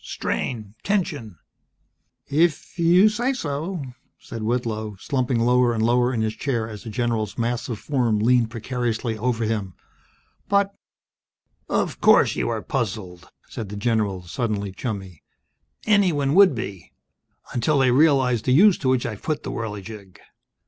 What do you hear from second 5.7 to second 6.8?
and lower in his chair